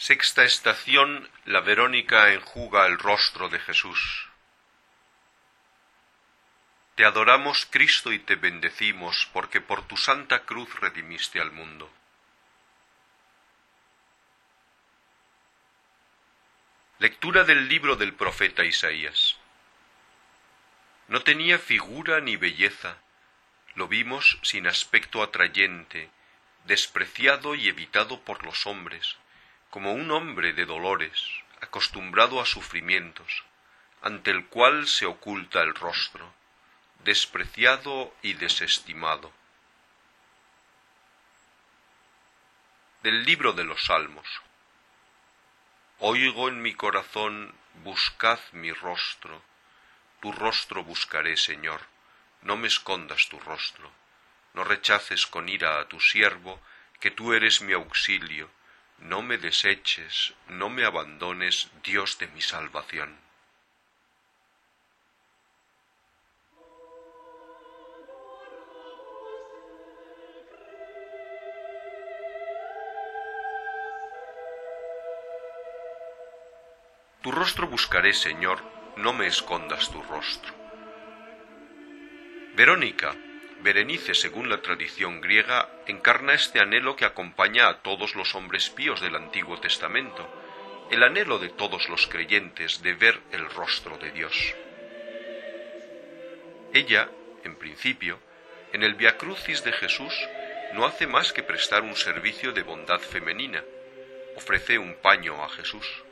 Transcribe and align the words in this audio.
Sexta 0.00 0.44
estación 0.44 1.28
La 1.44 1.60
Verónica 1.60 2.32
enjuga 2.32 2.86
el 2.86 3.00
rostro 3.00 3.48
de 3.48 3.58
Jesús. 3.58 4.28
Te 6.94 7.04
adoramos, 7.04 7.66
Cristo, 7.68 8.12
y 8.12 8.20
te 8.20 8.36
bendecimos, 8.36 9.28
porque 9.32 9.60
por 9.60 9.88
tu 9.88 9.96
santa 9.96 10.44
cruz 10.44 10.72
redimiste 10.78 11.40
al 11.40 11.50
mundo. 11.50 11.92
Lectura 17.00 17.42
del 17.42 17.68
libro 17.68 17.96
del 17.96 18.14
profeta 18.14 18.64
Isaías. 18.64 19.36
No 21.08 21.24
tenía 21.24 21.58
figura 21.58 22.20
ni 22.20 22.36
belleza, 22.36 22.98
lo 23.74 23.88
vimos 23.88 24.38
sin 24.42 24.68
aspecto 24.68 25.24
atrayente, 25.24 26.08
despreciado 26.66 27.56
y 27.56 27.66
evitado 27.66 28.20
por 28.20 28.44
los 28.44 28.64
hombres, 28.64 29.16
como 29.70 29.92
un 29.92 30.10
hombre 30.10 30.52
de 30.52 30.64
dolores, 30.64 31.12
acostumbrado 31.60 32.40
a 32.40 32.46
sufrimientos, 32.46 33.44
ante 34.02 34.30
el 34.30 34.46
cual 34.46 34.86
se 34.86 35.06
oculta 35.06 35.60
el 35.62 35.74
rostro, 35.74 36.32
despreciado 37.04 38.14
y 38.22 38.34
desestimado. 38.34 39.32
Del 43.02 43.24
libro 43.24 43.52
de 43.52 43.64
los 43.64 43.84
Salmos. 43.84 44.26
Oigo 45.98 46.48
en 46.48 46.62
mi 46.62 46.74
corazón, 46.74 47.54
buscad 47.82 48.40
mi 48.52 48.72
rostro, 48.72 49.42
tu 50.20 50.32
rostro 50.32 50.82
buscaré, 50.82 51.36
Señor, 51.36 51.80
no 52.42 52.56
me 52.56 52.68
escondas 52.68 53.28
tu 53.28 53.38
rostro, 53.40 53.90
no 54.54 54.64
rechaces 54.64 55.26
con 55.26 55.48
ira 55.48 55.80
a 55.80 55.88
tu 55.88 56.00
siervo, 56.00 56.60
que 57.00 57.10
tú 57.10 57.32
eres 57.32 57.60
mi 57.60 57.72
auxilio, 57.72 58.50
no 58.98 59.22
me 59.22 59.38
deseches, 59.38 60.34
no 60.48 60.68
me 60.68 60.84
abandones, 60.84 61.70
Dios 61.82 62.18
de 62.18 62.26
mi 62.28 62.40
salvación. 62.40 63.16
Tu 77.22 77.32
rostro 77.32 77.66
buscaré, 77.66 78.12
Señor, 78.12 78.62
no 78.96 79.12
me 79.12 79.26
escondas 79.26 79.90
tu 79.90 80.02
rostro. 80.02 80.54
Verónica, 82.54 83.14
Berenice, 83.60 84.14
según 84.14 84.48
la 84.48 84.62
tradición 84.62 85.20
griega, 85.20 85.68
encarna 85.86 86.34
este 86.34 86.60
anhelo 86.60 86.96
que 86.96 87.04
acompaña 87.04 87.68
a 87.68 87.82
todos 87.82 88.14
los 88.14 88.34
hombres 88.34 88.70
píos 88.70 89.00
del 89.00 89.16
Antiguo 89.16 89.58
Testamento, 89.60 90.28
el 90.90 91.02
anhelo 91.02 91.38
de 91.38 91.48
todos 91.48 91.88
los 91.88 92.06
creyentes 92.06 92.82
de 92.82 92.94
ver 92.94 93.20
el 93.32 93.48
rostro 93.50 93.98
de 93.98 94.10
Dios. 94.12 94.54
Ella, 96.72 97.08
en 97.44 97.56
principio, 97.56 98.20
en 98.72 98.82
el 98.82 98.94
Via 98.94 99.16
Crucis 99.16 99.64
de 99.64 99.72
Jesús, 99.72 100.14
no 100.74 100.86
hace 100.86 101.06
más 101.06 101.32
que 101.32 101.42
prestar 101.42 101.82
un 101.82 101.96
servicio 101.96 102.52
de 102.52 102.62
bondad 102.62 103.00
femenina, 103.00 103.62
ofrece 104.36 104.78
un 104.78 104.94
paño 104.96 105.42
a 105.42 105.48
Jesús 105.48 106.04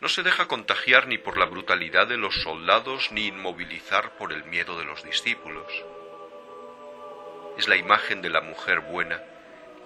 no 0.00 0.08
se 0.08 0.22
deja 0.22 0.46
contagiar 0.46 1.08
ni 1.08 1.18
por 1.18 1.38
la 1.38 1.46
brutalidad 1.46 2.06
de 2.06 2.16
los 2.16 2.42
soldados 2.42 3.10
ni 3.10 3.26
inmovilizar 3.26 4.12
por 4.12 4.32
el 4.32 4.44
miedo 4.44 4.78
de 4.78 4.84
los 4.84 5.02
discípulos. 5.02 5.66
Es 7.56 7.66
la 7.66 7.76
imagen 7.76 8.22
de 8.22 8.30
la 8.30 8.40
mujer 8.40 8.80
buena, 8.80 9.20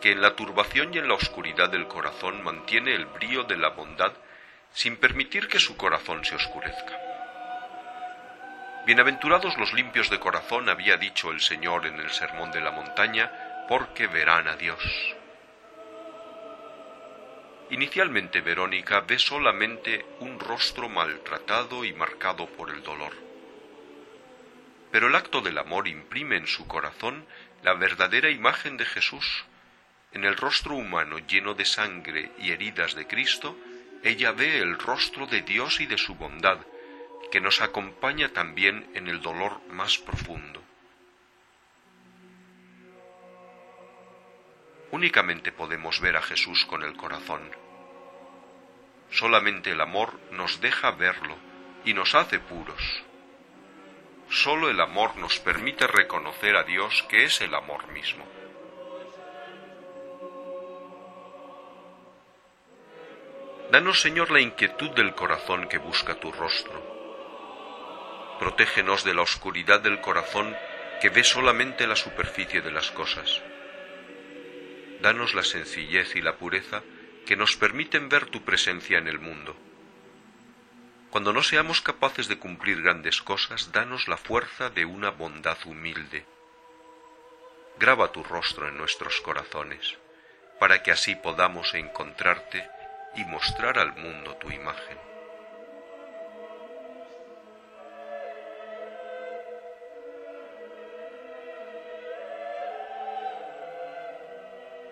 que 0.03 0.13
en 0.13 0.21
la 0.21 0.37
turbación 0.37 0.93
y 0.93 0.99
en 0.99 1.09
la 1.09 1.15
oscuridad 1.15 1.71
del 1.71 1.89
corazón 1.89 2.43
mantiene 2.43 2.95
el 2.95 3.07
brío 3.07 3.45
de 3.45 3.57
la 3.57 3.71
bondad 3.71 4.13
sin 4.73 4.97
permitir 4.97 5.49
que 5.49 5.59
su 5.59 5.77
corazón 5.77 6.25
se 6.25 6.35
oscurezca. 6.35 6.99
Bienaventurados 8.85 9.57
los 9.59 9.73
limpios 9.73 10.11
de 10.11 10.19
corazón, 10.19 10.69
había 10.69 10.97
dicho 10.97 11.31
el 11.31 11.41
Señor 11.41 11.87
en 11.87 12.01
el 12.01 12.11
Sermón 12.11 12.51
de 12.51 12.61
la 12.61 12.73
Montaña, 12.73 13.31
porque 13.69 14.09
verán 14.09 14.49
a 14.49 14.57
Dios. 14.57 14.83
Inicialmente 17.71 18.41
Verónica 18.41 19.01
ve 19.01 19.19
solamente 19.19 20.05
un 20.21 20.39
rostro 20.39 20.89
maltratado 20.89 21.85
y 21.85 21.93
marcado 21.93 22.47
por 22.47 22.71
el 22.71 22.83
dolor. 22.83 23.13
Pero 24.91 25.09
el 25.09 25.15
acto 25.15 25.41
del 25.41 25.57
amor 25.57 25.89
imprime 25.89 26.37
en 26.37 26.47
su 26.47 26.67
corazón 26.67 27.27
la 27.63 27.75
verdadera 27.75 28.29
imagen 28.29 28.77
de 28.77 28.85
Jesús. 28.85 29.45
En 30.13 30.25
el 30.25 30.37
rostro 30.37 30.75
humano 30.75 31.19
lleno 31.19 31.55
de 31.55 31.65
sangre 31.65 32.31
y 32.39 32.51
heridas 32.51 32.95
de 32.95 33.07
Cristo, 33.07 33.57
ella 34.03 34.33
ve 34.33 34.59
el 34.59 34.79
rostro 34.79 35.27
de 35.27 35.43
Dios 35.43 35.81
y 35.81 35.87
de 35.87 35.97
su 35.97 36.15
bondad, 36.15 36.59
que 37.31 37.41
nos 37.41 37.63
acompaña 37.63 38.29
también 38.29 38.91
en 38.95 39.09
el 39.09 39.23
dolor 39.23 39.61
más 39.69 39.97
profundo. 39.97 40.62
Únicamente 44.93 45.53
podemos 45.53 46.01
ver 46.01 46.19
a 46.19 46.23
Jesús 46.23 46.67
con 46.67 46.83
el 46.83 46.95
corazón. 46.99 47.41
Solamente 49.11 49.71
el 49.71 49.81
amor 49.81 50.21
nos 50.31 50.61
deja 50.61 50.91
verlo 50.91 51.35
y 51.87 51.95
nos 51.95 52.15
hace 52.15 52.39
puros. 52.39 53.03
Solo 54.29 54.69
el 54.69 54.79
amor 54.83 55.17
nos 55.17 55.39
permite 55.39 55.87
reconocer 55.87 56.57
a 56.57 56.65
Dios 56.65 57.07
que 57.09 57.25
es 57.25 57.41
el 57.41 57.55
amor 57.55 57.89
mismo. 57.89 58.27
Danos, 63.71 63.99
Señor, 63.99 64.31
la 64.31 64.41
inquietud 64.41 64.91
del 64.91 65.15
corazón 65.15 65.69
que 65.69 65.79
busca 65.79 66.17
tu 66.17 66.31
rostro. 66.33 68.37
Protégenos 68.39 69.05
de 69.05 69.15
la 69.15 69.23
oscuridad 69.23 69.81
del 69.81 70.03
corazón 70.03 70.55
que 71.01 71.09
ve 71.09 71.25
solamente 71.25 71.87
la 71.87 71.97
superficie 71.97 72.61
de 72.61 72.73
las 72.73 72.91
cosas. 72.91 73.41
Danos 75.03 75.35
la 75.35 75.43
sencillez 75.43 76.15
y 76.15 76.21
la 76.21 76.37
pureza 76.37 76.81
que 77.27 77.35
nos 77.35 77.57
permiten 77.57 78.09
ver 78.09 78.27
tu 78.27 78.45
presencia 78.45 78.99
en 78.99 79.09
el 79.09 79.19
mundo. 79.19 79.57
Cuando 81.11 81.33
no 81.33 81.43
seamos 81.43 81.81
capaces 81.81 82.29
de 82.29 82.39
cumplir 82.39 82.83
grandes 82.83 83.21
cosas, 83.21 83.73
danos 83.73 84.07
la 84.07 84.17
fuerza 84.17 84.71
de 84.71 84.85
una 84.85 85.11
bondad 85.11 85.59
humilde. 85.65 86.25
Graba 87.81 88.13
tu 88.13 88.23
rostro 88.23 88.69
en 88.69 88.79
nuestros 88.79 89.21
corazones, 89.23 89.99
para 90.61 90.85
que 90.85 90.93
así 90.93 91.17
podamos 91.17 91.75
encontrarte 91.75 92.65
y 93.17 93.25
mostrar 93.25 93.81
al 93.81 93.97
mundo 93.97 94.37
tu 94.37 94.53
imagen. 94.53 94.99